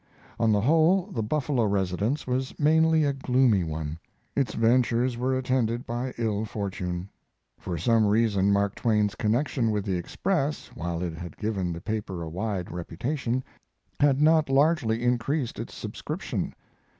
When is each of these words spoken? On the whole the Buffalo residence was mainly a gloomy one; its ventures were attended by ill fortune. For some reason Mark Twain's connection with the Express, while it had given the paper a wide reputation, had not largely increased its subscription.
On 0.39 0.51
the 0.51 0.61
whole 0.61 1.11
the 1.11 1.21
Buffalo 1.21 1.63
residence 1.65 2.25
was 2.25 2.57
mainly 2.57 3.03
a 3.03 3.13
gloomy 3.13 3.63
one; 3.63 3.99
its 4.35 4.55
ventures 4.55 5.15
were 5.15 5.37
attended 5.37 5.85
by 5.85 6.11
ill 6.17 6.43
fortune. 6.43 7.07
For 7.59 7.77
some 7.77 8.07
reason 8.07 8.51
Mark 8.51 8.73
Twain's 8.73 9.13
connection 9.13 9.69
with 9.69 9.85
the 9.85 9.97
Express, 9.97 10.71
while 10.73 11.03
it 11.03 11.13
had 11.13 11.37
given 11.37 11.71
the 11.71 11.81
paper 11.81 12.23
a 12.23 12.29
wide 12.29 12.71
reputation, 12.71 13.43
had 13.99 14.19
not 14.19 14.49
largely 14.49 15.03
increased 15.03 15.59
its 15.59 15.75
subscription. 15.75 16.55